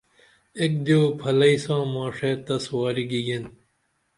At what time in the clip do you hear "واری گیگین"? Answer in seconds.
2.75-3.45